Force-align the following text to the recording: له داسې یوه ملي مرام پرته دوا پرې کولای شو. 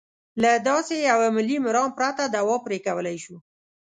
له 0.41 0.51
داسې 0.69 0.95
یوه 1.09 1.27
ملي 1.35 1.57
مرام 1.67 1.89
پرته 1.97 2.23
دوا 2.35 2.55
پرې 2.65 2.77
کولای 2.87 3.17
شو. 3.23 3.35